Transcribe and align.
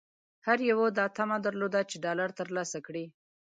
هر 0.45 0.59
یوه 0.71 0.85
دا 0.97 1.05
طمعه 1.17 1.37
درلوده 1.45 1.81
چې 1.89 1.95
ډالر 2.05 2.29
ترلاسه 2.39 2.77
کړي. 2.87 3.05